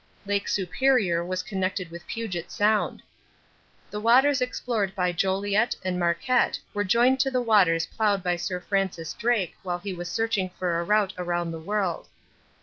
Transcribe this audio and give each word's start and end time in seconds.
Lake 0.25 0.47
Superior 0.47 1.23
was 1.23 1.43
connected 1.43 1.91
with 1.91 2.07
Puget 2.07 2.49
Sound. 2.51 3.03
The 3.91 3.99
waters 3.99 4.41
explored 4.41 4.95
by 4.95 5.11
Joliet 5.11 5.75
and 5.85 5.99
Marquette 5.99 6.57
were 6.73 6.83
joined 6.83 7.19
to 7.19 7.29
the 7.29 7.39
waters 7.39 7.85
plowed 7.85 8.23
by 8.23 8.35
Sir 8.37 8.59
Francis 8.59 9.13
Drake 9.13 9.53
while 9.61 9.77
he 9.77 9.93
was 9.93 10.09
searching 10.09 10.49
for 10.57 10.79
a 10.79 10.83
route 10.83 11.13
around 11.19 11.51
the 11.51 11.59
world. 11.59 12.07